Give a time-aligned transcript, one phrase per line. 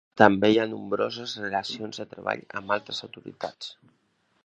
[0.19, 3.73] També hi ha nombroses relacions de treball amb altres autoritats.